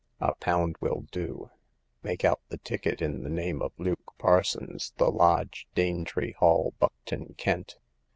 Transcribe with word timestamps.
"A 0.19 0.33
pound 0.33 0.77
will 0.79 1.01
do; 1.11 1.51
make 2.01 2.25
out 2.25 2.41
the 2.47 2.57
ticket 2.57 3.03
in 3.03 3.21
the 3.21 3.29
name 3.29 3.61
of 3.61 3.71
Luke 3.79 4.13
Parsons, 4.17 4.93
The 4.97 5.11
Lodge, 5.11 5.67
Danetree 5.75 6.33
Hall, 6.37 6.73
Buckton, 6.79 7.35
Kent." 7.37 7.75